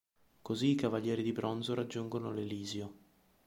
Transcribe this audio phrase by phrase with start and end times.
[0.41, 2.93] Così i cavalieri di bronzo raggiungono l'Elisio.